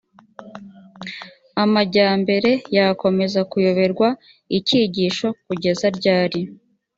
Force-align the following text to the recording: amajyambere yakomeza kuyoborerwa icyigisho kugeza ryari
amajyambere 1.63 2.51
yakomeza 2.77 3.39
kuyoborerwa 3.51 4.07
icyigisho 4.57 5.27
kugeza 5.45 5.85
ryari 5.97 6.41